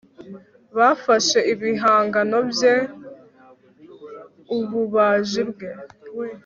bafashe 0.77 1.39
ibihangano 1.53 2.37
bye 2.51 2.75
ubumaji 4.57 5.41
bwe 5.51 5.69